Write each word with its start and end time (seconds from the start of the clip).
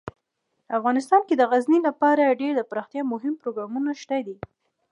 افغانستان 0.77 1.21
کې 1.27 1.35
د 1.37 1.43
غزني 1.51 1.79
لپاره 1.87 2.37
ډیر 2.41 2.51
دپرمختیا 2.61 3.01
مهم 3.13 3.33
پروګرامونه 3.41 3.91
شته 4.01 4.17
دي. 4.27 4.37